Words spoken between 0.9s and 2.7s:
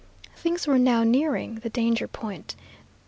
nearing the danger point.